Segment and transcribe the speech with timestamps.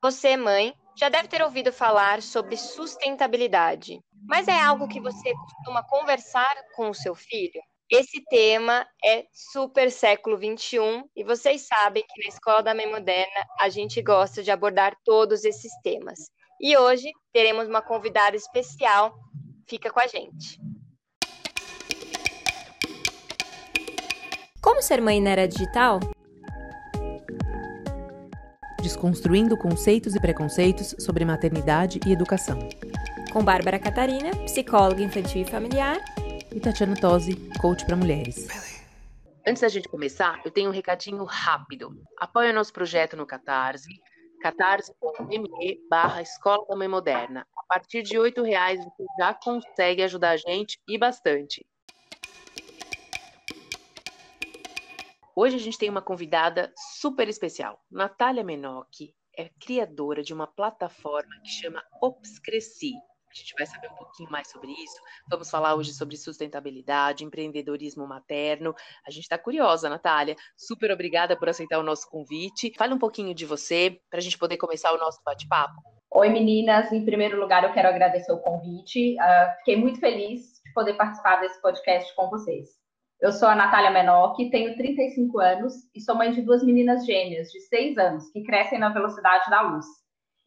[0.00, 5.82] Você, mãe, já deve ter ouvido falar sobre sustentabilidade, mas é algo que você costuma
[5.82, 7.60] conversar com o seu filho?
[7.90, 13.44] Esse tema é super século XXI e vocês sabem que na Escola da Mãe Moderna
[13.58, 16.18] a gente gosta de abordar todos esses temas.
[16.60, 19.12] E hoje teremos uma convidada especial.
[19.68, 20.60] Fica com a gente.
[24.62, 25.98] Como ser mãe na era digital?
[28.88, 32.58] Desconstruindo conceitos e preconceitos sobre maternidade e educação.
[33.30, 35.98] Com Bárbara Catarina, psicóloga infantil e familiar.
[36.50, 38.48] E Tatiana Tosi, coach para mulheres.
[39.46, 42.02] Antes da gente começar, eu tenho um recadinho rápido.
[42.18, 43.90] Apoie o nosso projeto no Catarse,
[44.40, 47.46] catarse.me barra Escola da Mãe Moderna.
[47.58, 51.62] A partir de R$ reais você já consegue ajudar a gente e bastante.
[55.40, 57.78] Hoje a gente tem uma convidada super especial.
[57.88, 62.90] Natália Menotti é criadora de uma plataforma que chama Obscreci.
[63.30, 65.00] A gente vai saber um pouquinho mais sobre isso.
[65.30, 68.74] Vamos falar hoje sobre sustentabilidade, empreendedorismo materno.
[69.06, 70.34] A gente está curiosa, Natália.
[70.56, 72.72] Super obrigada por aceitar o nosso convite.
[72.76, 75.80] Fale um pouquinho de você para a gente poder começar o nosso bate-papo.
[76.16, 76.90] Oi, meninas.
[76.90, 79.14] Em primeiro lugar, eu quero agradecer o convite.
[79.14, 82.87] Uh, fiquei muito feliz de poder participar desse podcast com vocês.
[83.20, 87.50] Eu sou a Natália Menotti, tenho 35 anos e sou mãe de duas meninas gêmeas
[87.50, 89.86] de 6 anos que crescem na velocidade da luz.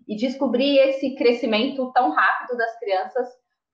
[0.07, 3.27] E descobrir esse crescimento tão rápido das crianças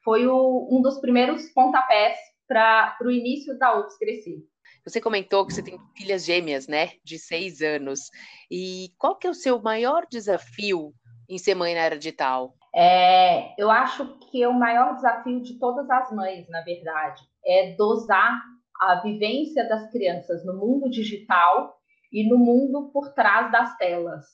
[0.03, 4.37] foi o, um dos primeiros pontapés para o início da UFS crescer.
[4.83, 8.09] Você comentou que você tem filhas gêmeas, né, de 6 anos.
[8.49, 10.91] E qual que é o seu maior desafio
[11.29, 12.55] em ser mãe na era digital?
[12.73, 18.41] É, eu acho que o maior desafio de todas as mães, na verdade, é dosar
[18.79, 21.77] a vivência das crianças no mundo digital
[22.11, 24.25] e no mundo por trás das telas.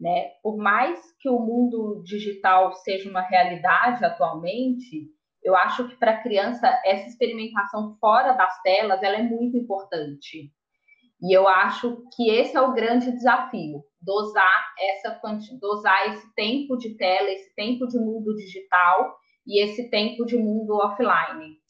[0.00, 0.30] Né?
[0.42, 5.08] Por mais que o mundo digital seja uma realidade atualmente,
[5.42, 10.50] eu acho que para a criança essa experimentação fora das telas ela é muito importante.
[11.20, 15.20] E eu acho que esse é o grande desafio, dosar essa
[15.60, 20.74] dosar esse tempo de tela, esse tempo de mundo digital e esse tempo de mundo
[20.74, 21.61] offline.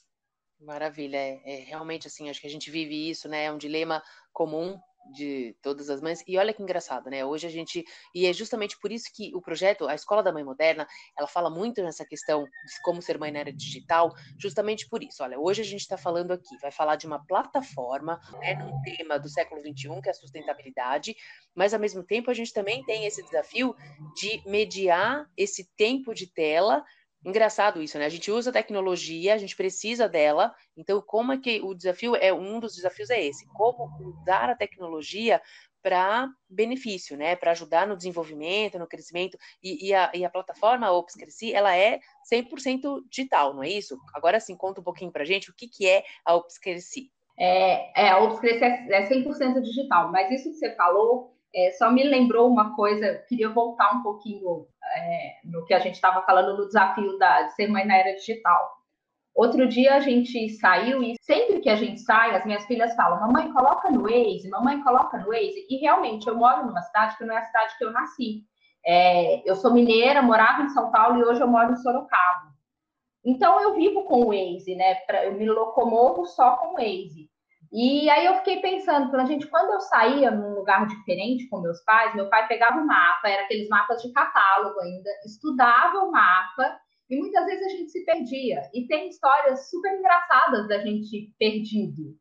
[0.62, 3.46] Maravilha, é, é, realmente assim, acho que a gente vive isso, né?
[3.46, 4.02] É um dilema
[4.32, 4.78] comum
[5.12, 6.22] de todas as mães.
[6.28, 7.24] E olha que engraçado, né?
[7.24, 7.84] Hoje a gente
[8.14, 10.86] e é justamente por isso que o projeto, a Escola da Mãe Moderna,
[11.18, 15.24] ela fala muito nessa questão de como ser mãe na era digital, justamente por isso.
[15.24, 19.18] Olha, hoje a gente está falando aqui, vai falar de uma plataforma, né, num tema
[19.18, 21.16] do século XXI que é a sustentabilidade,
[21.56, 23.74] mas ao mesmo tempo a gente também tem esse desafio
[24.14, 26.84] de mediar esse tempo de tela
[27.24, 28.04] Engraçado isso, né?
[28.04, 30.54] A gente usa tecnologia, a gente precisa dela.
[30.76, 33.46] Então, como é que o desafio é um dos desafios é esse?
[33.48, 33.88] Como
[34.20, 35.40] usar a tecnologia
[35.82, 37.36] para benefício, né?
[37.36, 39.36] Para ajudar no desenvolvimento, no crescimento.
[39.62, 42.00] E, e, a, e a, plataforma Ops Cresci, ela é
[42.32, 43.98] 100% digital, não é isso?
[44.14, 47.10] Agora sim, conta um pouquinho para gente o que, que é a Ops Cresci.
[47.38, 51.90] É, é, a Ops Cresci é 100% digital, mas isso que você falou é, só
[51.90, 56.56] me lembrou uma coisa, queria voltar um pouquinho é, no que a gente estava falando
[56.56, 58.82] no desafio da, de ser mãe na era digital.
[59.34, 63.20] Outro dia a gente saiu e sempre que a gente sai, as minhas filhas falam:
[63.20, 65.66] Mamãe, coloca no Waze, mamãe, coloca no Waze.
[65.70, 68.44] E realmente eu moro numa cidade que não é a cidade que eu nasci.
[68.84, 72.52] É, eu sou mineira, morava em São Paulo e hoje eu moro em Sorocaba.
[73.24, 74.96] Então eu vivo com o Waze, né?
[75.06, 77.30] Pra, eu me locomovo só com o Waze.
[77.72, 81.82] E aí eu fiquei pensando, pela gente, quando eu saía num lugar diferente com meus
[81.84, 86.78] pais, meu pai pegava o mapa, era aqueles mapas de catálogo ainda, estudava o mapa
[87.08, 88.60] e muitas vezes a gente se perdia.
[88.74, 92.14] E tem histórias super engraçadas da gente perdido.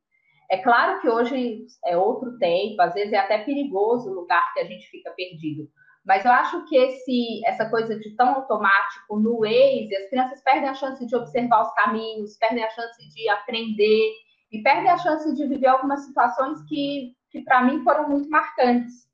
[0.50, 4.62] É claro que hoje é outro tempo, às vezes é até perigoso o lugar que
[4.62, 5.68] a gente fica perdido.
[6.06, 10.70] Mas eu acho que esse, essa coisa de tão automático no Waze, as crianças perdem
[10.70, 14.14] a chance de observar os caminhos, perdem a chance de aprender
[14.52, 19.10] e perde a chance de viver algumas situações que, que para mim foram muito marcantes.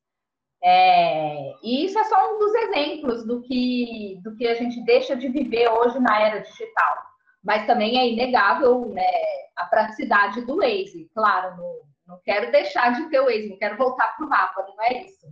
[0.64, 5.16] É, e isso é só um dos exemplos do que, do que a gente deixa
[5.16, 6.98] de viver hoje na era digital.
[7.44, 9.08] Mas também é inegável né,
[9.56, 11.10] a praticidade do Waze.
[11.14, 14.66] Claro, não, não quero deixar de ter o Waze, não quero voltar para o mapa,
[14.68, 15.28] não é isso.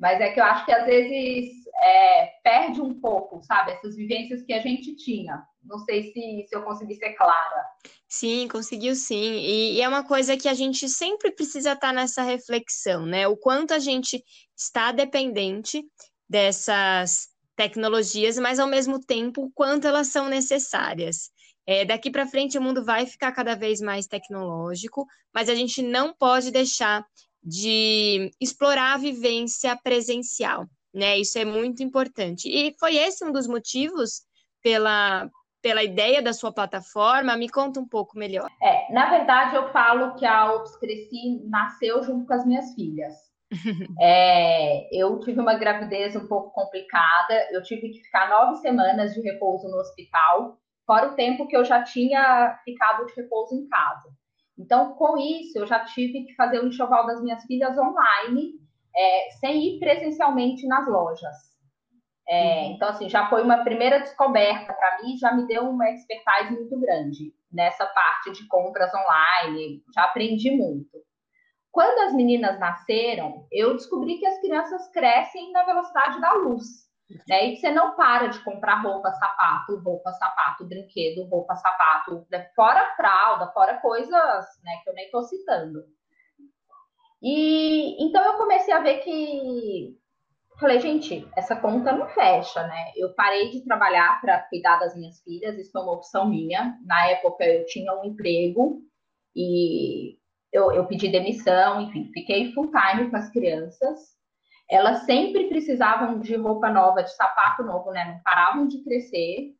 [0.00, 1.52] Mas é que eu acho que às vezes
[1.82, 5.42] é, perde um pouco, sabe, essas vivências que a gente tinha.
[5.62, 7.66] Não sei se, se eu consegui ser clara.
[8.08, 9.34] Sim, conseguiu sim.
[9.36, 13.28] E, e, é uma coisa que a gente sempre precisa estar nessa reflexão, né?
[13.28, 14.24] O quanto a gente
[14.56, 15.84] está dependente
[16.26, 21.30] dessas tecnologias, mas ao mesmo tempo o quanto elas são necessárias.
[21.66, 25.82] É, daqui para frente o mundo vai ficar cada vez mais tecnológico, mas a gente
[25.82, 27.04] não pode deixar
[27.42, 30.66] de explorar a vivência presencial.
[30.92, 31.18] né?
[31.18, 32.48] Isso é muito importante.
[32.48, 34.22] E foi esse um dos motivos
[34.62, 35.30] pela,
[35.62, 37.36] pela ideia da sua plataforma?
[37.36, 38.50] Me conta um pouco melhor.
[38.62, 43.14] É, na verdade, eu falo que a Ops Cresci nasceu junto com as minhas filhas.
[44.00, 49.20] é, eu tive uma gravidez um pouco complicada, eu tive que ficar nove semanas de
[49.20, 50.56] repouso no hospital,
[50.86, 54.08] fora o tempo que eu já tinha ficado de repouso em casa.
[54.60, 58.52] Então, com isso, eu já tive que fazer o enxoval das minhas filhas online,
[58.94, 61.36] é, sem ir presencialmente nas lojas.
[62.28, 62.72] É, uhum.
[62.72, 66.78] Então, assim, já foi uma primeira descoberta para mim, já me deu uma expertise muito
[66.78, 70.98] grande nessa parte de compras online, já aprendi muito.
[71.72, 76.89] Quando as meninas nasceram, eu descobri que as crianças crescem na velocidade da luz.
[77.28, 77.48] Né?
[77.48, 82.48] E você não para de comprar roupa, sapato, roupa, sapato, brinquedo, roupa, sapato, né?
[82.54, 85.84] fora fralda, fora coisas né, que eu nem estou citando.
[87.22, 89.98] E então eu comecei a ver que
[90.60, 92.92] falei, gente, essa conta não fecha, né?
[92.94, 96.78] Eu parei de trabalhar para cuidar das minhas filhas, isso foi uma opção minha.
[96.84, 98.82] Na época eu tinha um emprego
[99.34, 100.18] e
[100.52, 104.19] eu, eu pedi demissão, enfim, fiquei full time com as crianças.
[104.70, 108.04] Elas sempre precisavam de roupa nova, de sapato novo, né?
[108.04, 109.54] Não paravam de crescer.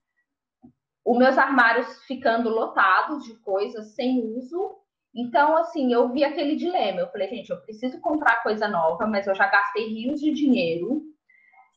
[1.05, 4.81] Os meus armários ficando lotados de coisas sem uso
[5.15, 7.01] então, assim, eu vi aquele dilema.
[7.01, 11.03] Eu falei, gente, eu preciso comprar coisa nova, mas eu já gastei rios de dinheiro.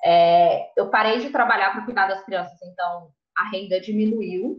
[0.03, 4.57] É, eu parei de trabalhar para cuidar das crianças, então a renda diminuiu.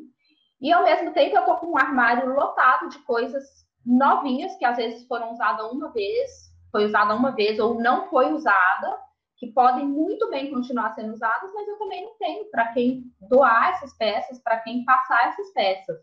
[0.61, 3.45] E ao mesmo tempo, eu tô com um armário lotado de coisas
[3.85, 6.31] novinhas que às vezes foram usadas uma vez,
[6.75, 8.99] foi usada uma vez ou não foi usada,
[9.39, 13.71] que podem muito bem continuar sendo usadas, mas eu também não tenho para quem doar
[13.71, 15.97] essas peças, para quem passar essas peças.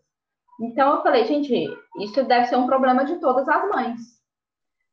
[0.61, 1.53] Então eu falei, gente,
[1.99, 3.99] isso deve ser um problema de todas as mães.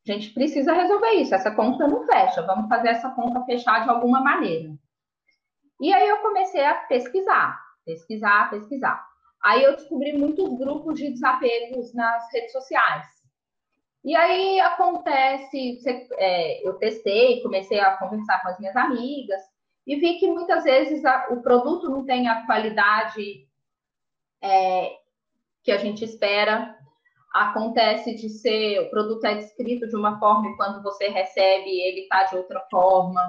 [0.08, 1.34] A gente precisa resolver isso.
[1.34, 2.42] Essa conta não fecha.
[2.42, 4.74] Vamos fazer essa conta fechar de alguma maneira.
[5.80, 9.06] E aí eu comecei a pesquisar, pesquisar, pesquisar.
[9.44, 13.17] Aí eu descobri muitos grupos de desapegos nas redes sociais.
[14.04, 15.80] E aí acontece,
[16.16, 19.42] é, eu testei, comecei a conversar com as minhas amigas
[19.86, 23.46] e vi que muitas vezes a, o produto não tem a qualidade
[24.42, 24.92] é,
[25.62, 26.76] que a gente espera.
[27.34, 32.02] Acontece de ser, o produto é descrito de uma forma e quando você recebe, ele
[32.02, 33.20] está de outra forma.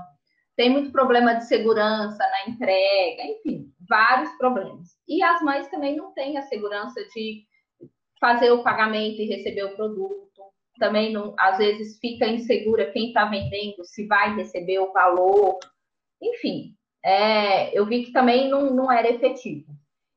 [0.56, 4.98] Tem muito problema de segurança na entrega, enfim, vários problemas.
[5.07, 7.45] E as mães também não têm a segurança de
[8.19, 10.29] fazer o pagamento e receber o produto.
[10.80, 15.60] Também, não, às vezes, fica insegura quem está vendendo, se vai receber o valor.
[16.22, 16.74] Enfim,
[17.04, 19.72] é, eu vi que também não, não era efetivo.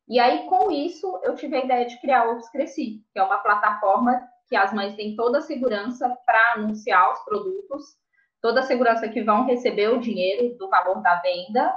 [0.08, 3.38] E aí, com isso, eu tive a ideia de criar o Cresci, que é uma
[3.38, 7.96] plataforma que as mães têm toda a segurança para anunciar os produtos,
[8.40, 11.74] toda a segurança que vão receber o dinheiro do valor da venda.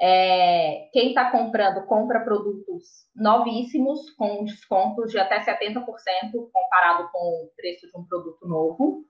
[0.00, 5.84] É, quem está comprando, compra produtos novíssimos, com descontos de até 70%
[6.52, 9.04] comparado com o preço de um produto novo.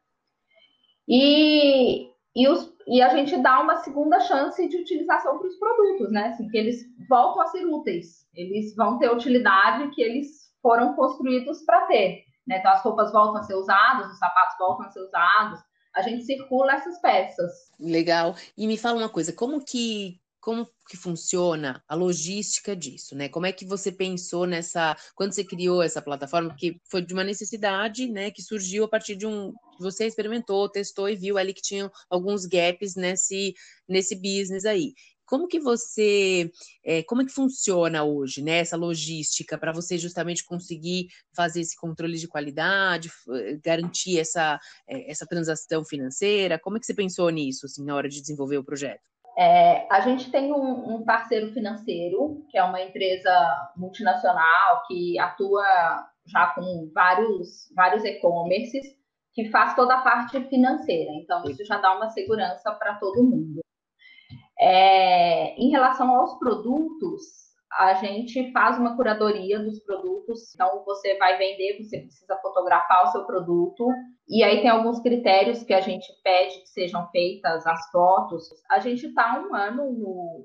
[1.09, 6.13] E e, os, e a gente dá uma segunda chance de utilização para os produtos,
[6.13, 6.29] né?
[6.29, 11.63] Assim, que eles voltam a ser úteis, eles vão ter utilidade que eles foram construídos
[11.63, 12.25] para ter.
[12.47, 12.59] Né?
[12.59, 15.61] Então, as roupas voltam a ser usadas, os sapatos voltam a ser usados,
[15.95, 17.73] a gente circula essas peças.
[17.81, 18.35] Legal.
[18.57, 23.29] E me fala uma coisa, como que como que funciona a logística disso, né?
[23.29, 27.23] Como é que você pensou nessa, quando você criou essa plataforma, porque foi de uma
[27.23, 31.63] necessidade, né, que surgiu a partir de um, você experimentou, testou e viu ali que
[31.63, 33.55] tinham alguns gaps nesse,
[33.89, 34.95] nesse business aí.
[35.27, 36.51] Como que você,
[36.85, 41.07] é, como é que funciona hoje, né, essa logística para você justamente conseguir
[41.37, 43.13] fazer esse controle de qualidade,
[43.63, 46.59] garantir essa, é, essa transação financeira?
[46.59, 49.03] Como é que você pensou nisso, assim, na hora de desenvolver o projeto?
[49.37, 53.33] É, a gente tem um, um, parceiro financeiro, que é uma empresa
[53.77, 55.65] multinacional que atua
[56.27, 58.87] já com vários, vários e-commerces,
[59.33, 61.11] que faz toda a parte financeira.
[61.15, 63.61] Então, isso já dá uma segurança para todo mundo.
[64.59, 70.55] É, em relação aos produtos, a gente faz uma curadoria dos produtos.
[70.55, 73.89] Então, você vai vender, você precisa fotografar o seu produto.
[74.29, 78.49] E aí tem alguns critérios que a gente pede que sejam feitas as fotos.
[78.71, 80.45] A gente está um ano no,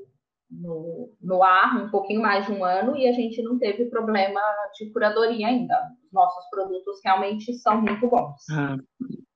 [0.52, 4.40] no, no ar, um pouquinho mais de um ano, e a gente não teve problema
[4.78, 5.76] de curadoria ainda.
[6.06, 8.42] Os nossos produtos realmente são muito bons.
[8.52, 8.78] Ah,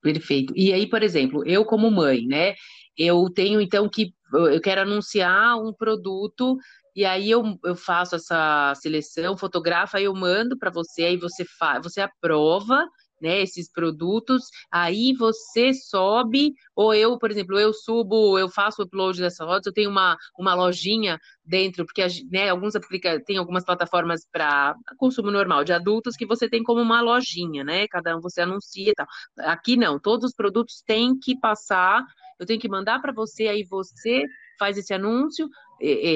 [0.01, 0.53] perfeito.
[0.55, 2.53] E aí, por exemplo, eu como mãe, né?
[2.98, 6.58] Eu tenho então que eu quero anunciar um produto
[7.00, 11.46] e aí eu, eu faço essa seleção, fotografo, aí eu mando para você, aí você
[11.46, 12.86] faz, você aprova,
[13.22, 18.86] né, esses produtos, aí você sobe, ou eu, por exemplo, eu subo, eu faço o
[18.86, 23.63] upload dessa fotos, eu tenho uma, uma lojinha dentro, porque né, alguns aplica tem algumas
[23.63, 27.88] plataformas para consumo normal de adultos que você tem como uma lojinha, né?
[27.88, 29.08] Cada um você anuncia e tal.
[29.39, 32.03] Aqui não, todos os produtos têm que passar,
[32.38, 34.25] eu tenho que mandar para você, aí você
[34.60, 35.50] faz esse anúncio,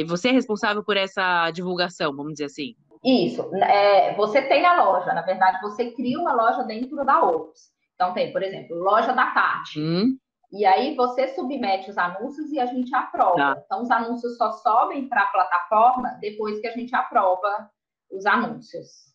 [0.07, 2.75] você é responsável por essa divulgação, vamos dizer assim.
[3.03, 3.53] Isso.
[3.55, 7.71] É, você tem a loja, na verdade, você cria uma loja dentro da Ops.
[7.95, 9.79] Então, tem, por exemplo, loja da Tati.
[9.79, 10.17] Hum.
[10.51, 13.35] E aí você submete os anúncios e a gente aprova.
[13.35, 13.63] Tá.
[13.65, 17.69] Então, os anúncios só sobem para a plataforma depois que a gente aprova
[18.11, 19.13] os anúncios.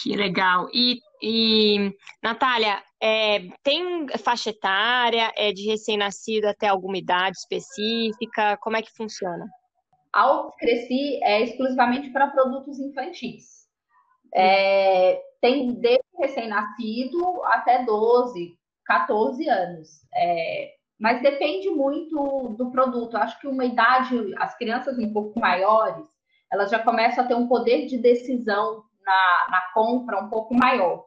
[0.00, 0.68] Que legal.
[0.72, 1.92] E, e
[2.22, 5.32] Natália, é, tem faixa etária?
[5.36, 8.56] É de recém-nascido até alguma idade específica?
[8.58, 9.44] Como é que funciona?
[10.12, 13.66] Ao Cresci é exclusivamente para produtos infantis.
[14.34, 19.88] É, tem desde recém-nascido até 12, 14 anos.
[20.14, 23.16] É, mas depende muito do produto.
[23.16, 26.06] Acho que uma idade, as crianças um pouco maiores,
[26.52, 31.04] elas já começam a ter um poder de decisão na, na compra um pouco maior.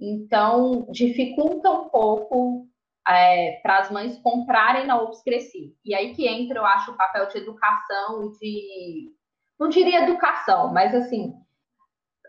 [0.00, 2.67] Então, dificulta um pouco
[3.08, 5.74] é, para as mães comprarem na Ops Cresci.
[5.84, 9.12] E aí que entra, eu acho, o papel de educação de.
[9.58, 11.34] Não diria educação, mas assim,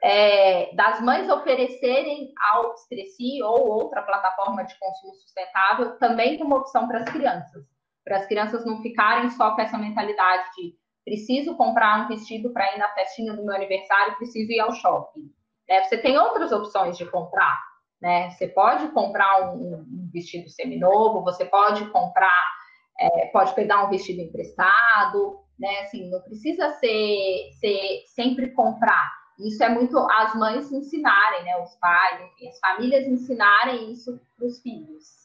[0.01, 6.55] é, das mães oferecerem a Ops Cresci ou outra plataforma de consumo sustentável também como
[6.55, 7.65] opção para as crianças.
[8.03, 10.74] Para as crianças não ficarem só com essa mentalidade de
[11.05, 15.29] preciso comprar um vestido para ir na festinha do meu aniversário, preciso ir ao shopping.
[15.67, 17.68] É, você tem outras opções de comprar
[18.01, 18.29] né?
[18.32, 22.44] Você pode comprar um, um vestido seminovo, você pode comprar,
[23.00, 25.82] é, pode pegar um vestido emprestado, né?
[25.82, 29.12] Assim, não precisa ser, ser sempre comprar.
[29.39, 31.58] Isso é muito as mães ensinarem, né?
[31.58, 35.20] Os pais, enfim, as famílias ensinarem isso para os filhos.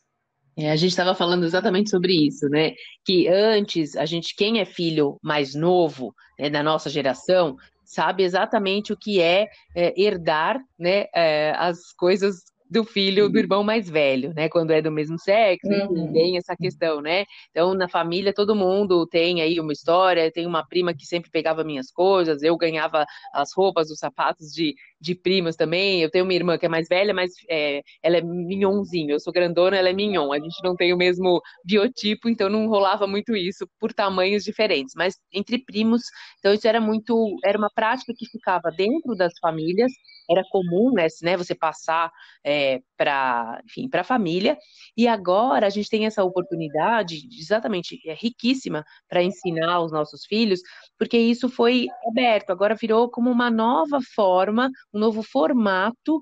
[0.57, 2.75] É, a gente estava falando exatamente sobre isso, né?
[3.04, 8.93] Que antes, a gente, quem é filho mais novo, né, da nossa geração, sabe exatamente
[8.93, 13.40] o que é, é herdar né, é, as coisas do filho do uhum.
[13.40, 14.49] irmão mais velho, né?
[14.49, 16.12] Quando é do mesmo sexo, uhum.
[16.12, 17.25] tem essa questão, né?
[17.50, 20.30] Então, na família, todo mundo tem aí uma história.
[20.33, 24.75] Tem uma prima que sempre pegava minhas coisas, eu ganhava as roupas, os sapatos de,
[25.04, 26.00] de primas também.
[26.00, 29.12] Eu tenho uma irmã que é mais velha, mas é, ela é mignonzinho.
[29.12, 30.32] Eu sou grandona, ela é mignon.
[30.32, 34.94] A gente não tem o mesmo biotipo, então não rolava muito isso por tamanhos diferentes.
[34.96, 36.02] Mas entre primos,
[36.38, 39.92] então isso era muito, era uma prática que ficava dentro das famílias
[40.30, 42.11] era comum, né, né você passar
[42.44, 44.56] é, para, enfim, para a família.
[44.96, 50.61] E agora a gente tem essa oportunidade, exatamente, é riquíssima para ensinar os nossos filhos,
[50.99, 52.50] porque isso foi aberto.
[52.50, 56.20] Agora virou como uma nova forma, um novo formato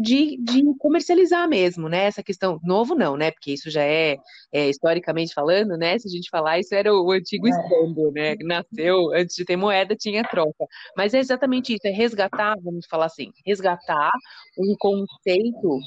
[0.00, 2.04] de, de comercializar mesmo, né?
[2.04, 3.32] Essa questão, novo não, né?
[3.32, 4.16] Porque isso já é,
[4.52, 5.98] é historicamente falando, né?
[5.98, 7.50] Se a gente falar, isso era o, antigo é.
[7.50, 8.36] escândalo, né?
[8.42, 10.66] Nasceu antes de ter moeda, tinha troca.
[10.96, 14.10] Mas é exatamente isso, é resgatar, vamos falar assim, resgatar
[14.56, 15.80] um conceito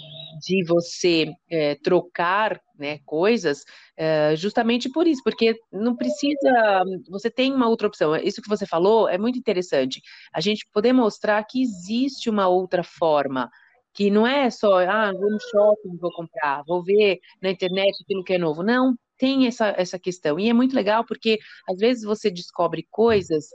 [0.46, 3.64] de você é, trocar né, coisas,
[3.96, 8.16] é, justamente por isso, porque não precisa, você tem uma outra opção.
[8.16, 10.02] Isso que você falou é muito interessante.
[10.34, 13.50] A gente poder mostrar que existe uma outra forma
[13.94, 18.24] que não é só, ah, vou no shopping, vou comprar, vou ver na internet aquilo
[18.24, 18.64] que é novo.
[18.64, 20.40] Não, tem essa, essa questão.
[20.40, 23.46] E é muito legal porque às vezes você descobre coisas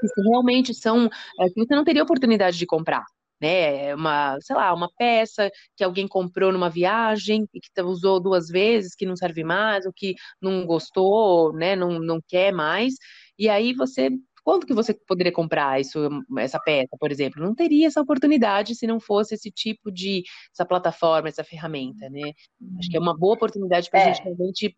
[0.00, 1.08] que realmente são
[1.40, 3.04] é, que você não teria oportunidade de comprar.
[3.38, 8.48] Né, uma, sei lá, uma peça que alguém comprou numa viagem e que usou duas
[8.48, 12.94] vezes, que não serve mais, ou que não gostou, né, não, não quer mais,
[13.38, 14.08] e aí você
[14.46, 15.98] quanto que você poderia comprar isso,
[16.38, 17.42] essa peça, por exemplo?
[17.42, 20.22] Não teria essa oportunidade se não fosse esse tipo de
[20.54, 22.30] essa plataforma, essa ferramenta, né?
[22.78, 24.14] Acho que é uma boa oportunidade para a é.
[24.14, 24.76] gente realmente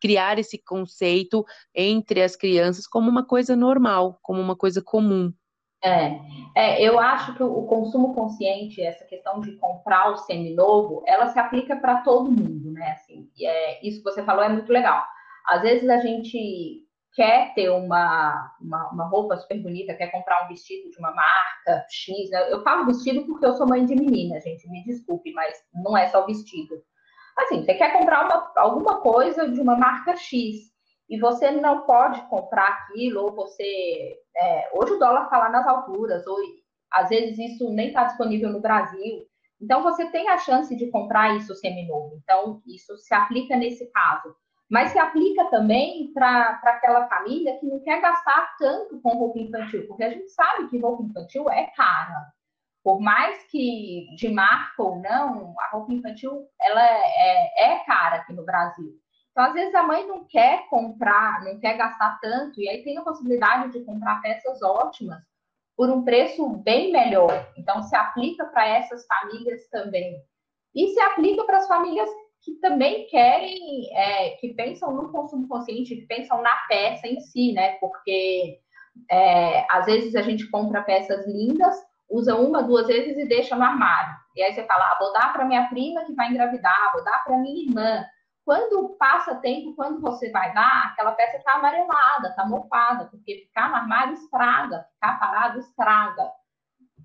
[0.00, 5.30] criar esse conceito entre as crianças como uma coisa normal, como uma coisa comum.
[5.84, 6.18] É,
[6.56, 11.38] é, eu acho que o consumo consciente, essa questão de comprar o seminovo, ela se
[11.38, 12.92] aplica para todo mundo, né?
[12.92, 15.04] Assim, é, isso que você falou é muito legal.
[15.46, 20.48] Às vezes a gente quer ter uma, uma, uma, roupa super bonita, quer comprar um
[20.48, 22.30] vestido de uma marca X.
[22.30, 22.52] Né?
[22.52, 26.08] Eu falo vestido porque eu sou mãe de menina, gente, me desculpe, mas não é
[26.08, 26.82] só vestido.
[27.38, 30.70] Assim, você quer comprar uma, alguma coisa de uma marca X
[31.08, 34.16] e você não pode comprar aquilo, ou você.
[34.36, 36.38] É, hoje o dólar está lá nas alturas, ou
[36.92, 39.26] às vezes isso nem está disponível no Brasil.
[39.60, 42.18] Então, você tem a chance de comprar isso seminovo.
[42.22, 44.34] Então, isso se aplica nesse caso
[44.70, 49.84] mas se aplica também para aquela família que não quer gastar tanto com roupa infantil,
[49.88, 52.32] porque a gente sabe que roupa infantil é cara.
[52.82, 58.32] Por mais que de marca ou não, a roupa infantil ela é, é cara aqui
[58.32, 58.94] no Brasil.
[59.32, 62.96] Então, às vezes, a mãe não quer comprar, não quer gastar tanto, e aí tem
[62.96, 65.20] a possibilidade de comprar peças ótimas
[65.76, 67.50] por um preço bem melhor.
[67.56, 70.22] Então, se aplica para essas famílias também.
[70.74, 72.08] E se aplica para as famílias
[72.42, 77.52] que também querem, é, que pensam no consumo consciente, que pensam na peça em si,
[77.52, 77.72] né?
[77.72, 78.58] Porque
[79.10, 81.76] é, às vezes a gente compra peças lindas,
[82.08, 84.14] usa uma, duas vezes e deixa no armário.
[84.34, 87.22] E aí você fala, ah, vou dar para minha prima que vai engravidar, vou dar
[87.24, 88.04] para minha irmã.
[88.44, 93.68] Quando passa tempo, quando você vai dar, aquela peça está amarelada, está mofada, porque ficar
[93.68, 96.30] no armário estraga, ficar parado estraga.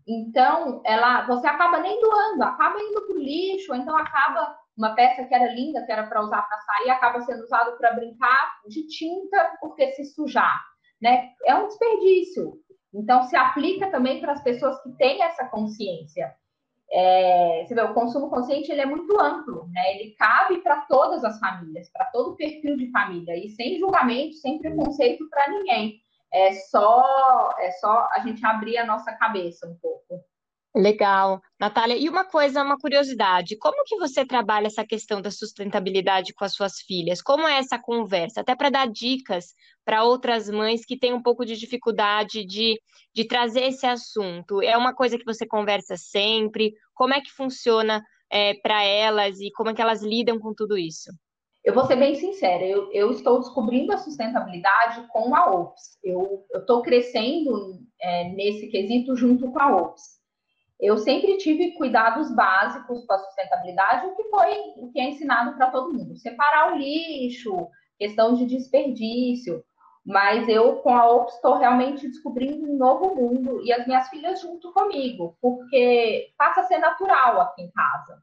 [0.08, 5.24] Então, ela, você acaba nem doando, acaba indo para o lixo, então acaba uma peça
[5.26, 8.88] que era linda, que era para usar para sair, acaba sendo usado para brincar de
[8.88, 10.62] tinta porque se sujar,
[11.02, 11.32] né?
[11.46, 12.60] É um desperdício.
[12.94, 16.34] Então se aplica também para as pessoas que têm essa consciência.
[16.92, 19.96] É, você vê, o consumo consciente ele é muito amplo, né?
[19.96, 24.36] Ele cabe para todas as famílias, para todo o perfil de família e sem julgamento,
[24.36, 26.00] sem preconceito para ninguém.
[26.32, 30.22] É só é só a gente abrir a nossa cabeça um pouco.
[30.76, 31.42] Legal.
[31.58, 36.44] Natália, e uma coisa, uma curiosidade, como que você trabalha essa questão da sustentabilidade com
[36.44, 37.22] as suas filhas?
[37.22, 38.42] Como é essa conversa?
[38.42, 39.54] Até para dar dicas
[39.86, 42.78] para outras mães que têm um pouco de dificuldade de,
[43.14, 44.62] de trazer esse assunto.
[44.62, 46.74] É uma coisa que você conversa sempre?
[46.94, 50.78] Como é que funciona é, para elas e como é que elas lidam com tudo
[50.78, 51.10] isso?
[51.64, 55.98] Eu vou ser bem sincera, eu, eu estou descobrindo a sustentabilidade com a OPS.
[56.04, 60.16] Eu estou crescendo é, nesse quesito junto com a OPS
[60.80, 65.56] eu sempre tive cuidados básicos com a sustentabilidade, o que foi o que é ensinado
[65.56, 66.18] para todo mundo.
[66.18, 67.68] Separar o lixo,
[67.98, 69.64] questão de desperdício.
[70.06, 74.40] Mas eu, com a OPS, estou realmente descobrindo um novo mundo e as minhas filhas
[74.40, 78.22] junto comigo, porque passa a ser natural aqui em casa.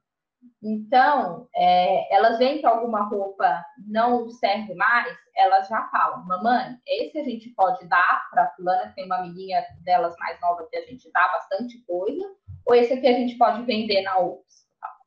[0.63, 7.19] Então, é, elas veem que alguma roupa não serve mais, elas já falam, mamãe, esse
[7.19, 10.87] a gente pode dar para fulana, que tem uma amiguinha delas mais nova que a
[10.87, 12.25] gente dá bastante coisa,
[12.65, 14.63] ou esse aqui a gente pode vender na UPS?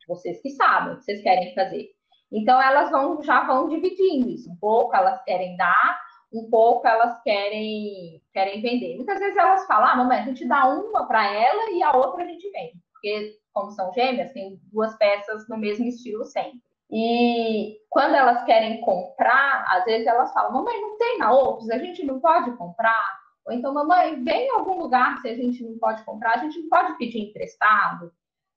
[0.08, 1.90] Vocês que sabem o que vocês querem fazer.
[2.32, 4.52] Então, elas vão, já vão dividindo isso.
[4.52, 6.00] Um pouco elas querem dar,
[6.34, 8.98] um pouco elas querem, querem vender.
[8.98, 12.24] Muitas vezes elas falam, ah, mamãe, a gente dá uma para ela e a outra
[12.24, 12.78] a gente vende.
[12.92, 16.62] Porque, como são gêmeas, tem duas peças no mesmo estilo sempre.
[16.92, 21.78] E quando elas querem comprar, às vezes elas falam, mamãe, não tem na Opus, a
[21.78, 23.20] gente não pode comprar.
[23.48, 26.60] Ou então, mamãe, vem em algum lugar se a gente não pode comprar, a gente
[26.60, 28.12] não pode pedir emprestado.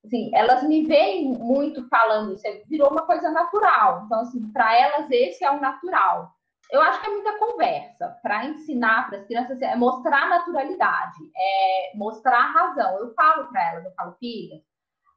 [0.04, 4.02] Assim, elas me veem muito falando isso, virou uma coisa natural.
[4.04, 6.32] Então, assim, para elas esse é o natural.
[6.70, 11.96] Eu acho que é muita conversa para ensinar para as crianças é mostrar naturalidade, é
[11.96, 12.98] mostrar razão.
[12.98, 14.61] Eu falo para elas, eu falo, filha,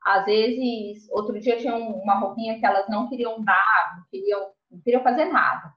[0.03, 4.81] às vezes, outro dia tinha uma roupinha que elas não queriam dar, não queriam, não
[4.81, 5.71] queriam fazer nada.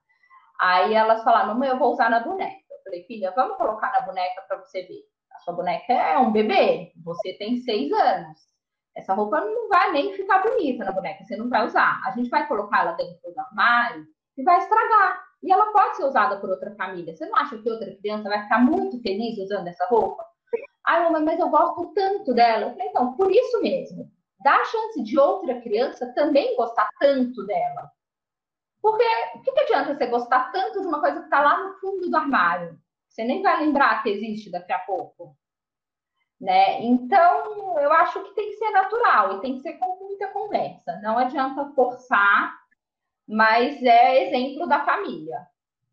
[0.59, 2.65] Aí elas falaram, mamãe, eu vou usar na boneca.
[2.83, 5.03] Falei, filha, vamos colocar na boneca para você ver.
[5.33, 8.39] A sua boneca é um bebê, você tem seis anos.
[8.95, 12.01] Essa roupa não vai nem ficar bonita na boneca, você não vai usar.
[12.05, 14.05] A gente vai colocar ela dentro do armário
[14.37, 15.25] e vai estragar.
[15.43, 17.15] E ela pode ser usada por outra família.
[17.15, 20.23] Você não acha que outra criança vai ficar muito feliz usando essa roupa?
[20.87, 22.67] Ai, mamãe, mas eu gosto tanto dela.
[22.67, 24.09] Eu falei, então, por isso mesmo.
[24.45, 27.91] Dá a chance de outra criança também gostar tanto dela.
[28.79, 29.03] Porque
[29.33, 32.07] o que, que adianta você gostar tanto de uma coisa que está lá no fundo
[32.07, 32.79] do armário?
[33.09, 35.35] Você nem vai lembrar que existe daqui a pouco.
[36.39, 36.79] Né?
[36.83, 40.99] Então, eu acho que tem que ser natural e tem que ser com muita conversa.
[41.01, 42.55] Não adianta forçar,
[43.27, 45.39] mas é exemplo da família.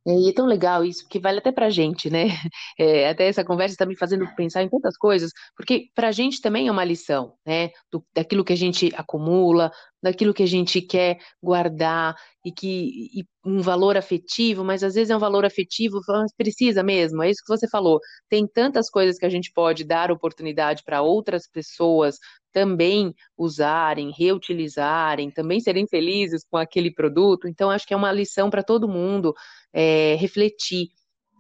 [0.07, 2.25] E é tão legal isso, porque vale até pra gente, né?
[2.79, 6.67] É, até essa conversa está me fazendo pensar em tantas coisas, porque pra gente também
[6.69, 7.71] é uma lição, né?
[7.91, 9.71] Do, daquilo que a gente acumula,
[10.03, 15.11] daquilo que a gente quer guardar e que e um valor afetivo, mas às vezes
[15.11, 18.01] é um valor afetivo, mas precisa mesmo, é isso que você falou.
[18.29, 22.17] Tem tantas coisas que a gente pode dar oportunidade para outras pessoas
[22.53, 27.49] também usarem, reutilizarem, também serem felizes com aquele produto.
[27.49, 29.35] Então, acho que é uma lição para todo mundo
[29.73, 30.89] é, refletir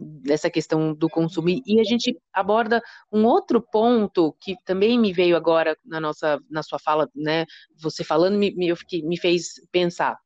[0.02, 1.48] dessa questão do consumo.
[1.48, 6.62] E a gente aborda um outro ponto que também me veio agora na nossa na
[6.62, 7.46] sua fala, né?
[7.80, 8.72] Você falando me, me,
[9.04, 10.16] me fez pensar.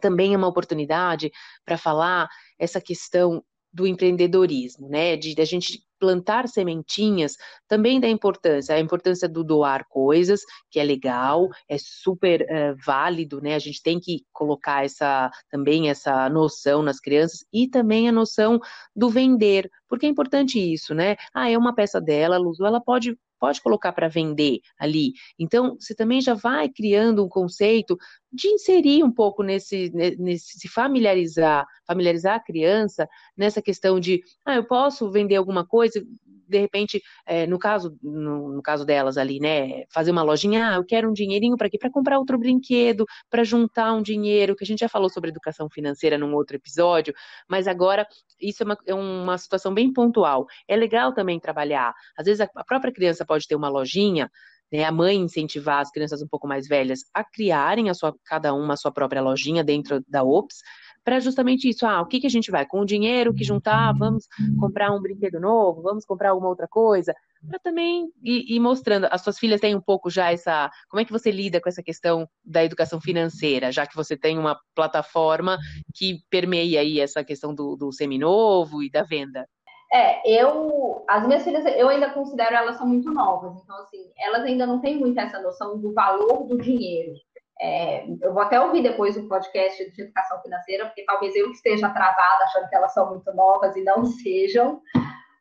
[0.00, 1.30] Também é uma oportunidade
[1.64, 5.16] para falar essa questão do empreendedorismo, né?
[5.16, 10.78] De, de a gente plantar sementinhas também da importância, a importância do doar coisas, que
[10.78, 13.54] é legal, é super uh, válido, né?
[13.54, 18.60] A gente tem que colocar essa também essa noção nas crianças e também a noção
[18.94, 21.16] do vender, porque é importante isso, né?
[21.34, 25.12] Ah, é uma peça dela, ela usou, ela pode pode colocar para vender ali.
[25.38, 27.96] Então, você também já vai criando um conceito
[28.32, 34.54] de inserir um pouco nesse, nesse se familiarizar, familiarizar a criança nessa questão de, ah,
[34.56, 36.04] eu posso vender alguma coisa,
[36.48, 40.74] de repente, é, no caso no, no, caso delas ali, né, fazer uma lojinha, ah,
[40.76, 41.78] eu quero um dinheirinho para quê?
[41.78, 45.68] Para comprar outro brinquedo, para juntar um dinheiro, que a gente já falou sobre educação
[45.68, 47.14] financeira num outro episódio,
[47.48, 48.06] mas agora
[48.40, 50.46] isso é uma, é uma situação bem pontual.
[50.68, 51.94] É legal também trabalhar.
[52.16, 54.30] Às vezes a, a própria criança pode ter uma lojinha,
[54.72, 58.52] né, a mãe incentivar as crianças um pouco mais velhas a criarem a sua, cada
[58.52, 60.60] uma a sua própria lojinha dentro da OPS,
[61.06, 61.86] para justamente isso.
[61.86, 62.66] Ah, o que, que a gente vai?
[62.66, 64.26] Com o dinheiro que juntar, vamos
[64.58, 67.14] comprar um brinquedo novo, vamos comprar alguma outra coisa,
[67.48, 69.06] para também ir, ir, mostrando.
[69.12, 70.68] As suas filhas têm um pouco já essa.
[70.90, 74.36] Como é que você lida com essa questão da educação financeira, já que você tem
[74.36, 75.56] uma plataforma
[75.94, 79.46] que permeia aí essa questão do, do seminovo e da venda?
[79.92, 84.42] É, eu, as minhas filhas, eu ainda considero elas são muito novas, então assim, elas
[84.42, 87.12] ainda não têm muito essa noção do valor do dinheiro.
[87.60, 91.86] É, eu vou até ouvir depois o podcast de educação financeira, porque talvez eu esteja
[91.86, 94.80] atrasada achando que elas são muito novas e não sejam,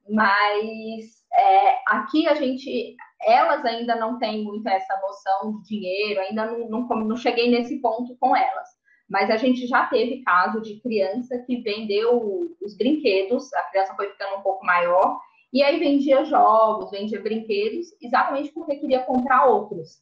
[0.10, 6.46] mas é, aqui a gente, elas ainda não têm muito essa noção de dinheiro, ainda
[6.46, 8.70] não, não, não cheguei nesse ponto com elas.
[9.10, 14.10] Mas a gente já teve caso de criança que vendeu os brinquedos, a criança foi
[14.10, 15.20] ficando um pouco maior,
[15.54, 20.00] e aí vendia jogos, vendia brinquedos, exatamente porque queria comprar outros.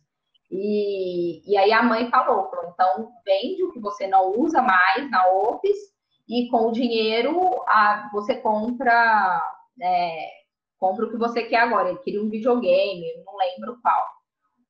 [0.55, 5.27] E, e aí a mãe falou, então vende o que você não usa mais na
[5.27, 5.77] OPS
[6.29, 7.35] e com o dinheiro
[7.67, 9.41] a, você compra,
[9.81, 10.29] é,
[10.77, 11.89] compra o que você quer agora.
[11.89, 14.05] Ele queria um videogame, não lembro qual.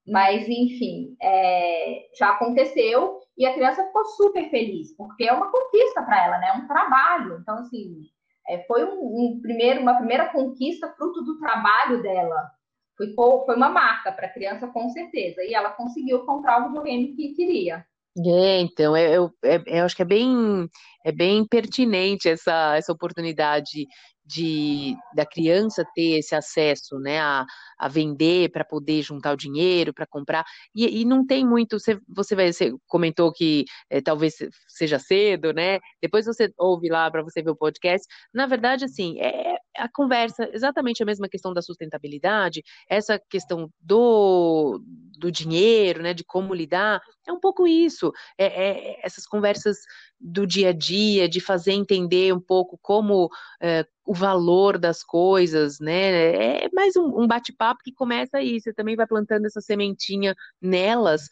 [0.08, 6.02] Mas, enfim, é, já aconteceu e a criança ficou super feliz, porque é uma conquista
[6.02, 6.48] para ela, né?
[6.48, 7.40] É um trabalho.
[7.42, 8.04] Então, assim,
[8.48, 12.52] é, foi um, um, primeiro, uma primeira conquista fruto do trabalho dela.
[12.98, 15.44] Ficou, foi uma marca para a criança, com certeza.
[15.44, 17.86] E ela conseguiu comprar o videogame que queria.
[18.16, 20.70] É, então, é, eu, é, eu acho que é bem,
[21.04, 23.88] é bem pertinente essa, essa oportunidade
[24.26, 27.46] de da criança ter esse acesso, né, a,
[27.78, 31.80] a vender para poder juntar o dinheiro para comprar e, e, não tem muito.
[31.80, 34.36] Você, você vai você comentou que é, talvez
[34.68, 35.80] seja cedo, né?
[36.02, 38.08] Depois você ouve lá para você ver o podcast.
[38.34, 44.82] Na verdade, assim, é a conversa exatamente a mesma questão da sustentabilidade, essa questão do
[45.18, 48.12] do dinheiro, né, de como lidar, é um pouco isso.
[48.38, 49.78] É, é essas conversas
[50.20, 53.30] do dia a dia, de fazer entender um pouco como
[53.62, 56.64] é, o valor das coisas, né?
[56.66, 58.60] É mais um, um bate-papo que começa aí.
[58.60, 61.28] Você também vai plantando essa sementinha nelas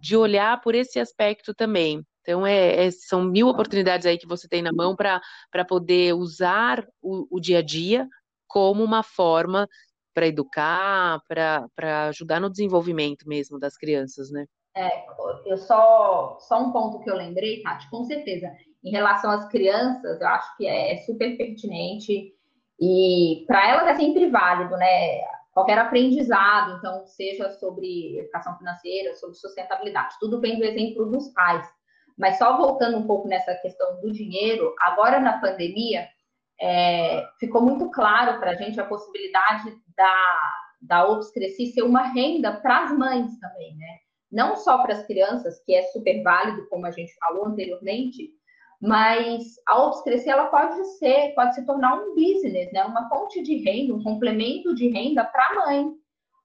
[0.00, 2.04] de olhar por esse aspecto também.
[2.22, 5.20] Então, é, é, são mil oportunidades aí que você tem na mão para
[5.68, 8.08] poder usar o, o dia a dia
[8.46, 9.68] como uma forma
[10.14, 14.46] para educar, para ajudar no desenvolvimento mesmo das crianças, né?
[14.74, 15.04] É,
[15.46, 18.50] eu só, só um ponto que eu lembrei, Tati, com certeza.
[18.82, 22.34] Em relação às crianças, eu acho que é, é super pertinente
[22.80, 25.20] e para elas é sempre válido, né?
[25.52, 31.66] Qualquer aprendizado, então, seja sobre educação financeira, sobre sustentabilidade, tudo vem do exemplo dos pais.
[32.18, 36.06] Mas só voltando um pouco nessa questão do dinheiro, agora na pandemia,
[36.60, 42.02] é, ficou muito claro para a gente a possibilidade da, da OPS Cresci ser uma
[42.02, 43.98] renda para as mães também, né?
[44.32, 48.30] não só para as crianças, que é super válido, como a gente falou anteriormente,
[48.80, 52.82] mas a Ops Crescer ela pode ser, pode se tornar um business, né?
[52.84, 55.92] uma fonte de renda, um complemento de renda para a mãe.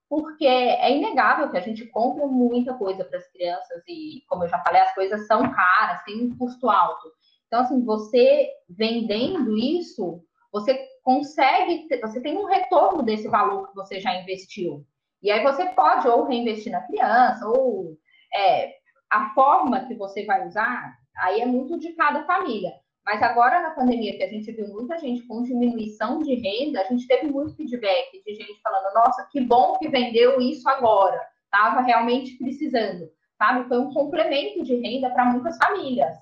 [0.09, 4.47] Porque é inegável que a gente compra muita coisa para as crianças e, como eu
[4.47, 7.11] já falei, as coisas são caras, tem um custo alto.
[7.47, 13.99] Então, assim, você vendendo isso, você consegue, você tem um retorno desse valor que você
[13.99, 14.85] já investiu.
[15.21, 17.97] E aí você pode ou reinvestir na criança, ou
[18.33, 18.73] é,
[19.09, 22.71] a forma que você vai usar, aí é muito de cada família.
[23.07, 26.83] Mas agora, na pandemia, que a gente viu muita gente com diminuição de renda, a
[26.83, 31.79] gente teve muito feedback de gente falando, nossa, que bom que vendeu isso agora, estava
[31.79, 33.65] realmente precisando, sabe?
[33.69, 36.17] Foi um complemento de renda para muitas famílias.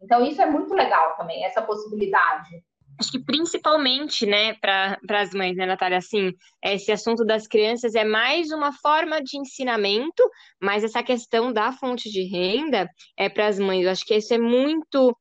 [0.00, 2.62] Então, isso é muito legal também, essa possibilidade
[3.00, 8.04] acho que principalmente, né, para as mães, né, Natália, assim, esse assunto das crianças é
[8.04, 10.22] mais uma forma de ensinamento,
[10.60, 12.88] mas essa questão da fonte de renda
[13.18, 13.84] é para as mães.
[13.84, 15.16] Eu acho que isso é muito,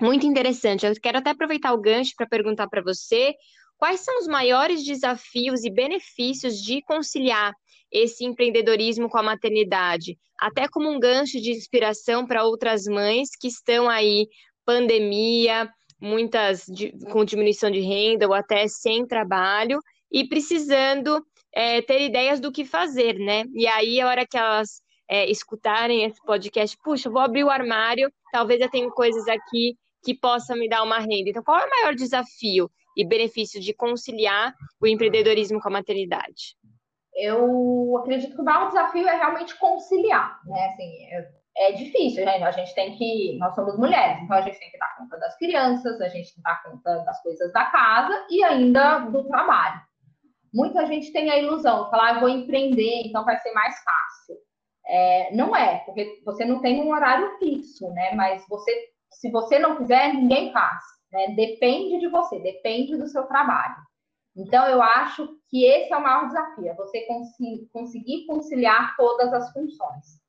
[0.00, 0.86] muito interessante.
[0.86, 3.34] Eu quero até aproveitar o gancho para perguntar para você
[3.76, 7.52] quais são os maiores desafios e benefícios de conciliar
[7.90, 13.46] esse empreendedorismo com a maternidade, até como um gancho de inspiração para outras mães que
[13.46, 14.26] estão aí
[14.64, 16.64] pandemia, muitas
[17.10, 19.78] com diminuição de renda ou até sem trabalho
[20.10, 23.44] e precisando é, ter ideias do que fazer, né?
[23.54, 28.10] E aí, a hora que elas é, escutarem esse podcast, puxa, vou abrir o armário,
[28.32, 31.30] talvez eu tenha coisas aqui que possa me dar uma renda.
[31.30, 36.56] Então, qual é o maior desafio e benefício de conciliar o empreendedorismo com a maternidade?
[37.16, 40.66] Eu acredito que o maior desafio é realmente conciliar, né?
[40.66, 42.42] Assim, é, é difícil, gente.
[42.42, 43.38] A gente tem que.
[43.38, 46.34] Nós somos mulheres, então a gente tem que dar conta das crianças, a gente tem
[46.34, 49.80] que dar conta das coisas da casa e ainda do trabalho.
[50.52, 54.36] Muita gente tem a ilusão, falar, ah, vou empreender, então vai ser mais fácil.
[54.86, 58.12] É, não é, porque você não tem um horário fixo, né?
[58.14, 58.72] Mas você,
[59.20, 60.82] se você não quiser, ninguém faz.
[61.12, 61.34] Né?
[61.34, 63.76] Depende de você, depende do seu trabalho.
[64.36, 67.06] Então, eu acho que esse é o maior desafio, é você
[67.72, 70.20] conseguir conciliar todas as funções.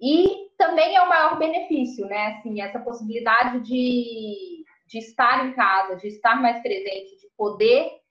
[0.00, 2.38] E também é o maior benefício, né?
[2.38, 8.01] Assim, essa possibilidade de, de estar em casa, de estar mais presente, de poder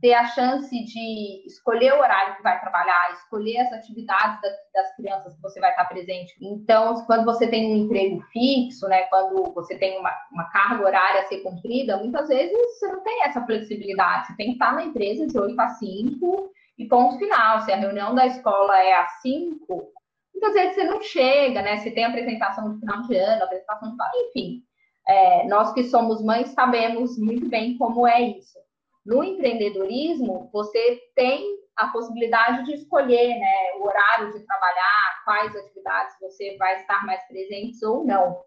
[0.00, 4.40] ter a chance de escolher o horário que vai trabalhar, escolher as atividades
[4.72, 6.34] das, crianças que você vai estar presente.
[6.40, 11.22] Então, quando você tem um emprego fixo, né, quando você tem uma, uma carga horária
[11.22, 14.28] a ser cumprida, muitas vezes você não tem essa flexibilidade.
[14.28, 17.60] Você tem que estar na empresa de 8 a 5 e ponto final.
[17.62, 19.92] Se a reunião da escola é às 5,
[20.32, 21.78] muitas vezes você não chega, né?
[21.78, 23.96] Se tem apresentação de final de ano, apresentação de
[24.28, 24.62] enfim.
[25.08, 28.58] É, nós que somos mães sabemos muito bem como é isso.
[29.08, 31.42] No empreendedorismo, você tem
[31.74, 37.26] a possibilidade de escolher né, o horário de trabalhar, quais atividades você vai estar mais
[37.26, 38.38] presente ou não.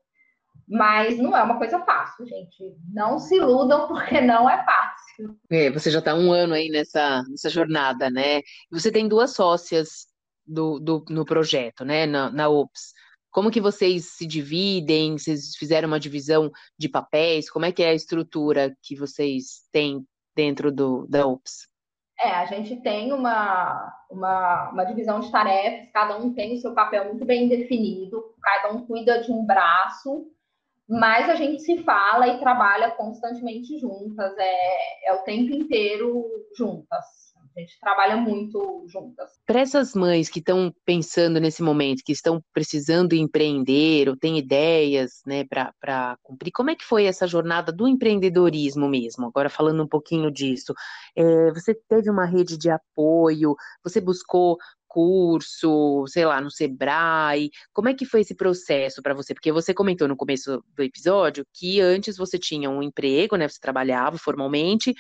[0.70, 2.76] Mas não é uma coisa fácil, gente.
[2.94, 5.36] Não se iludam, porque não é fácil.
[5.50, 8.42] É, você já está um ano aí nessa, nessa jornada, né?
[8.72, 10.06] Você tem duas sócias
[10.46, 12.06] do, do, no projeto, né?
[12.06, 12.94] Na, na OPS.
[13.32, 15.18] Como que vocês se dividem?
[15.18, 17.50] Vocês fizeram uma divisão de papéis?
[17.50, 21.72] Como é que é a estrutura que vocês têm dentro do, da UPS?
[22.20, 26.74] É, a gente tem uma, uma, uma, divisão de tarefas, cada um tem o seu
[26.76, 30.28] papel muito bem definido, cada um cuida de um braço,
[30.88, 36.24] mas a gente se fala e trabalha constantemente juntas, é, é o tempo inteiro
[36.56, 37.31] juntas.
[37.56, 39.30] A gente trabalha muito juntas.
[39.46, 45.22] Para essas mães que estão pensando nesse momento, que estão precisando empreender ou têm ideias
[45.26, 49.26] né, para cumprir, como é que foi essa jornada do empreendedorismo mesmo?
[49.26, 50.74] Agora falando um pouquinho disso.
[51.16, 54.58] É, você teve uma rede de apoio, você buscou
[54.92, 57.50] curso, sei lá, no Sebrae?
[57.74, 59.34] Como é que foi esse processo para você?
[59.34, 63.48] Porque você comentou no começo do episódio que antes você tinha um emprego, né?
[63.48, 64.94] Você trabalhava formalmente,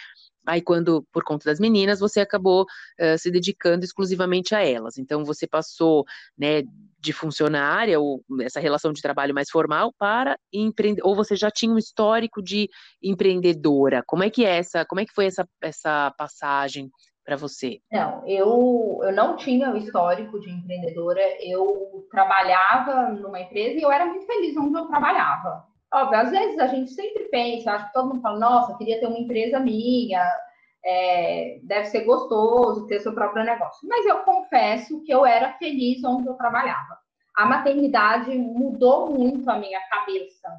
[0.45, 4.97] Aí, quando, por conta das meninas, você acabou uh, se dedicando exclusivamente a elas.
[4.97, 6.03] Então, você passou,
[6.37, 6.63] né,
[6.99, 11.73] de funcionária, ou essa relação de trabalho mais formal, para empreender, ou você já tinha
[11.73, 12.69] um histórico de
[13.01, 14.03] empreendedora.
[14.05, 16.89] Como é que é essa, como é que foi essa, essa passagem
[17.25, 17.79] para você?
[17.91, 23.91] Não, eu, eu não tinha o histórico de empreendedora, eu trabalhava numa empresa e eu
[23.91, 25.70] era muito feliz onde eu trabalhava.
[25.93, 29.07] Óbvio, às vezes a gente sempre pensa, acho que todo mundo fala, nossa, queria ter
[29.07, 30.25] uma empresa minha,
[30.85, 33.87] é, deve ser gostoso ter seu próprio negócio.
[33.87, 36.97] Mas eu confesso que eu era feliz onde eu trabalhava.
[37.35, 40.49] A maternidade mudou muito a minha cabeça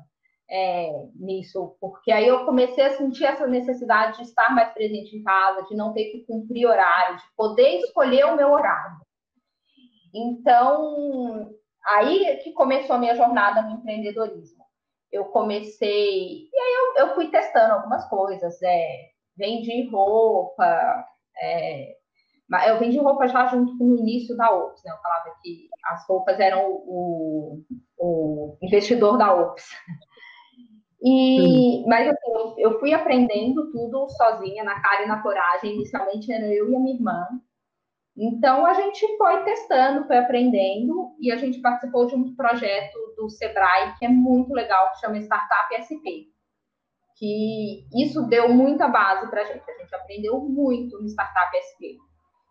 [0.50, 5.22] é, nisso, porque aí eu comecei a sentir essa necessidade de estar mais presente em
[5.22, 8.98] casa, de não ter que cumprir horário, de poder escolher o meu horário.
[10.14, 11.50] Então,
[11.86, 14.61] aí que começou a minha jornada no empreendedorismo
[15.12, 16.48] eu comecei.
[16.52, 18.60] E aí eu, eu fui testando algumas coisas.
[18.62, 21.06] É, vendi roupa.
[21.40, 21.96] É,
[22.68, 24.92] eu vendi roupa já junto com o início da Ops, né?
[24.92, 27.62] Eu falava que as roupas eram o,
[27.98, 29.64] o investidor da Ops.
[31.04, 35.74] E, mas assim, eu fui aprendendo tudo sozinha, na cara e na coragem.
[35.74, 37.26] Inicialmente era eu e a minha irmã.
[38.16, 43.30] Então a gente foi testando, foi aprendendo e a gente participou de um projeto do
[43.30, 46.28] Sebrae que é muito legal, que chama Startup SP.
[47.16, 49.62] Que isso deu muita base para a gente.
[49.68, 51.96] A gente aprendeu muito no Startup SP.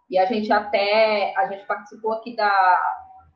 [0.09, 2.81] E a gente até a gente participou aqui da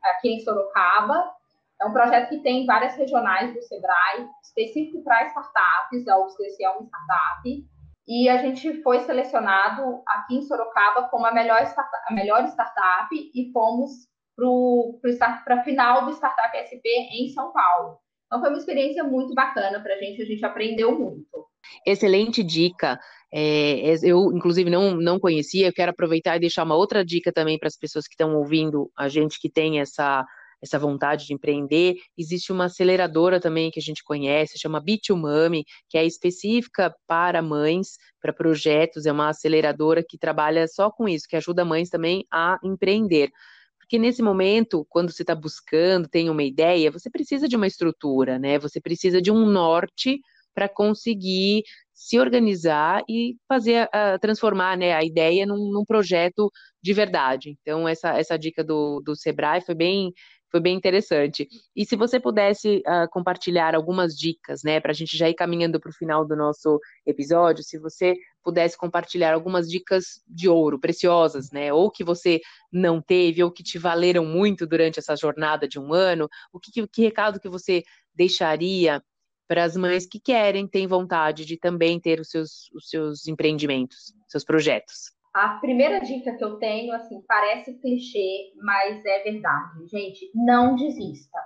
[0.02, 1.32] aqui em Sorocaba.
[1.80, 6.70] É um projeto que tem várias regionais do Sebrae, específico para startups, a UFCC é
[6.70, 7.66] uma startup
[8.06, 13.08] e a gente foi selecionado aqui em Sorocaba como a melhor startup, a melhor startup
[13.12, 17.98] e fomos para a final do Startup SP em São Paulo.
[18.26, 21.46] Então foi uma experiência muito bacana para a gente, a gente aprendeu muito.
[21.86, 22.98] Excelente dica.
[23.32, 27.58] É, eu, inclusive, não, não conhecia, eu quero aproveitar e deixar uma outra dica também
[27.58, 30.24] para as pessoas que estão ouvindo a gente que tem essa,
[30.62, 35.98] essa vontade de empreender, existe uma aceleradora também que a gente conhece, chama Bit2Mami, que
[35.98, 41.36] é específica para mães, para projetos, é uma aceleradora que trabalha só com isso, que
[41.36, 43.30] ajuda mães também a empreender.
[43.78, 48.36] Porque nesse momento, quando você está buscando, tem uma ideia, você precisa de uma estrutura,
[48.36, 48.58] né?
[48.58, 50.18] Você precisa de um norte
[50.52, 51.62] para conseguir
[51.94, 56.50] se organizar e fazer, uh, transformar né, a ideia num, num, projeto
[56.82, 57.56] de verdade.
[57.60, 60.12] Então, essa, essa dica do, do Sebrae foi bem,
[60.56, 61.46] foi bem interessante.
[61.74, 65.78] E se você pudesse uh, compartilhar algumas dicas, né, para a gente já ir caminhando
[65.78, 71.50] para o final do nosso episódio, se você pudesse compartilhar algumas dicas de ouro, preciosas,
[71.50, 72.40] né, ou que você
[72.72, 76.86] não teve, ou que te valeram muito durante essa jornada de um ano, o que,
[76.86, 77.82] que recado que você
[78.14, 79.02] deixaria
[79.46, 84.14] para as mães que querem, têm vontade de também ter os seus, os seus empreendimentos,
[84.26, 85.15] seus projetos?
[85.36, 89.86] A primeira dica que eu tenho, assim, parece clichê, mas é verdade.
[89.86, 91.38] Gente, não desista.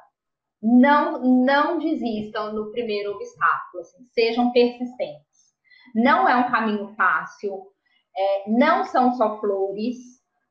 [0.63, 3.81] Não, não desistam no primeiro obstáculo.
[3.81, 5.57] Assim, sejam persistentes.
[5.93, 7.67] Não é um caminho fácil.
[8.17, 9.97] É, não são só flores,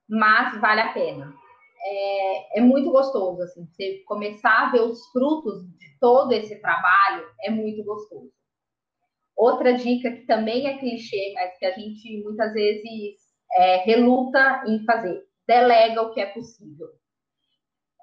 [0.09, 1.33] mas vale a pena.
[1.81, 7.25] É, é, muito gostoso, assim, você começar a ver os frutos de todo esse trabalho
[7.41, 8.33] é muito gostoso.
[9.37, 14.83] Outra dica que também é clichê, mas que a gente muitas vezes é, reluta em
[14.85, 15.23] fazer.
[15.47, 16.87] Delega o que é possível.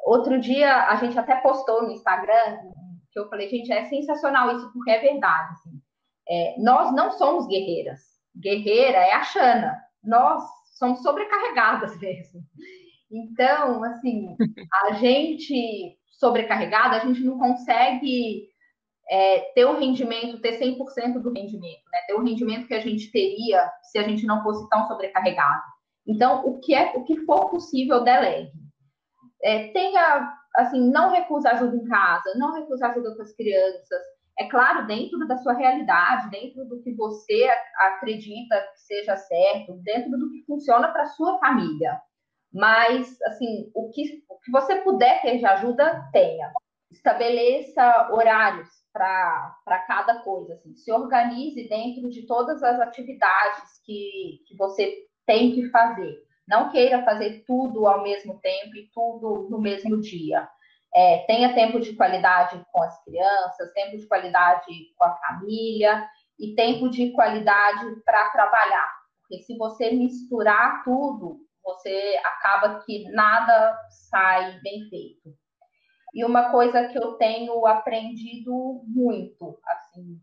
[0.04, 2.58] Outro dia, a gente até postou no Instagram,
[3.12, 5.52] que eu falei, gente, é sensacional isso, porque é verdade.
[5.52, 5.80] Assim.
[6.28, 8.00] É, nós não somos guerreiras.
[8.36, 9.76] Guerreira é a Xana.
[10.04, 10.42] Nós
[10.78, 12.40] somos sobrecarregadas mesmo.
[13.10, 14.36] Então, assim,
[14.84, 18.48] a gente sobrecarregada, a gente não consegue
[19.08, 22.00] é, ter o rendimento, ter 100% do rendimento, né?
[22.06, 25.62] ter o rendimento que a gente teria se a gente não fosse tão sobrecarregado.
[26.06, 28.52] Então, o que é o que for possível, delegue.
[29.42, 34.02] É, tenha, assim, não recusa ajuda em casa, não recusa ajuda com as crianças.
[34.38, 40.10] É claro, dentro da sua realidade, dentro do que você acredita que seja certo, dentro
[40.10, 42.00] do que funciona para sua família.
[42.52, 46.52] Mas, assim, o que, o que você puder ter de ajuda, tenha.
[46.90, 50.54] Estabeleça horários para cada coisa.
[50.54, 50.74] Assim.
[50.74, 56.24] Se organize dentro de todas as atividades que, que você tem que fazer.
[56.48, 60.48] Não queira fazer tudo ao mesmo tempo e tudo no mesmo dia.
[60.94, 66.54] É, tenha tempo de qualidade com as crianças, tempo de qualidade com a família e
[66.54, 68.90] tempo de qualidade para trabalhar.
[69.20, 75.34] Porque se você misturar tudo, você acaba que nada sai bem feito.
[76.16, 80.18] E uma coisa que eu tenho aprendido muito, assim,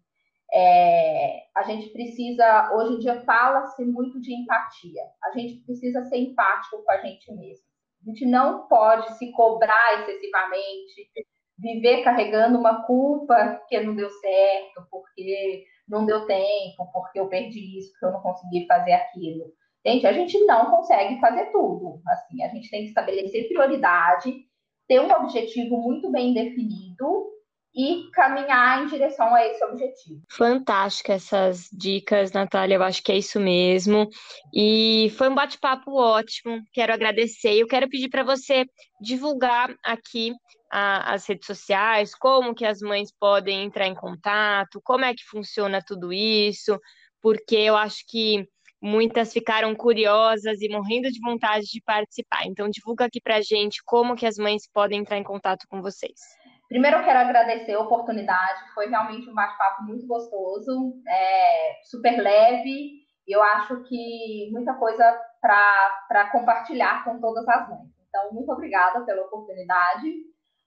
[0.52, 5.04] é, a gente precisa, hoje em dia fala-se muito de empatia.
[5.24, 7.64] A gente precisa ser empático com a gente mesmo.
[8.02, 11.12] A gente não pode se cobrar excessivamente,
[11.60, 17.78] viver carregando uma culpa porque não deu certo, porque não deu tempo, porque eu perdi
[17.78, 19.46] isso, porque eu não consegui fazer aquilo.
[19.86, 22.02] Gente, a gente não consegue fazer tudo.
[22.08, 24.52] Assim, a gente tem que estabelecer prioridade
[24.94, 27.34] ter um objetivo muito bem definido
[27.76, 30.22] e caminhar em direção a esse objetivo.
[30.30, 32.76] Fantástica essas dicas, Natália.
[32.76, 34.08] Eu acho que é isso mesmo.
[34.54, 36.62] E foi um bate-papo ótimo.
[36.72, 37.56] Quero agradecer.
[37.56, 38.68] Eu quero pedir para você
[39.02, 40.32] divulgar aqui
[40.72, 45.24] a, as redes sociais, como que as mães podem entrar em contato, como é que
[45.24, 46.80] funciona tudo isso,
[47.20, 48.48] porque eu acho que
[48.84, 52.46] muitas ficaram curiosas e morrendo de vontade de participar.
[52.46, 55.82] Então, divulga aqui para a gente como que as mães podem entrar em contato com
[55.82, 56.20] vocês.
[56.68, 58.74] Primeiro, eu quero agradecer a oportunidade.
[58.74, 63.04] Foi realmente um bate-papo muito gostoso, é, super leve.
[63.26, 67.88] Eu acho que muita coisa para compartilhar com todas as mães.
[68.10, 70.12] Então, muito obrigada pela oportunidade.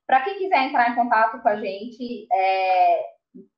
[0.06, 3.02] Para quem quiser entrar em contato com a gente, é,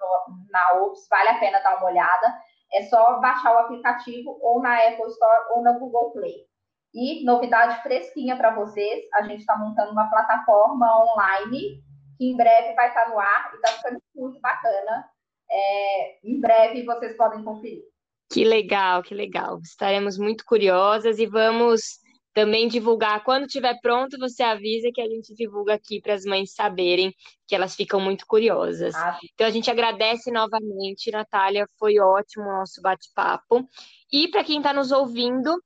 [0.49, 2.35] na Ops, vale a pena dar uma olhada.
[2.75, 6.45] É só baixar o aplicativo ou na Apple Store ou na Google Play.
[6.93, 11.83] E novidade fresquinha para vocês, a gente está montando uma plataforma online
[12.17, 15.05] que em breve vai estar tá no ar e está ficando muito bacana.
[15.49, 17.83] É, em breve vocês podem conferir.
[18.31, 19.59] Que legal, que legal.
[19.59, 21.99] Estaremos muito curiosas e vamos
[22.35, 23.23] também divulgar.
[23.23, 27.15] Quando tiver pronto, você avisa que a gente divulga aqui para as mães saberem,
[27.47, 28.93] que elas ficam muito curiosas.
[28.93, 29.17] Ah.
[29.33, 33.65] Então a gente agradece novamente, Natália, foi ótimo o nosso bate-papo.
[34.11, 35.57] E para quem está nos ouvindo,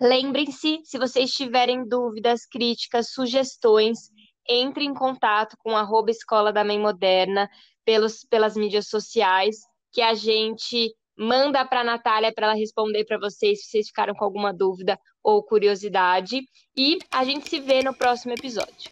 [0.00, 3.98] lembrem-se, se vocês tiverem dúvidas, críticas, sugestões,
[4.48, 7.46] entre em contato com arroba Escola da Mãe Moderna
[7.84, 9.58] pelos, pelas mídias sociais,
[9.92, 14.14] que a gente manda para a Natália para ela responder para vocês se vocês ficaram
[14.14, 16.40] com alguma dúvida ou curiosidade.
[16.74, 18.90] E a gente se vê no próximo episódio.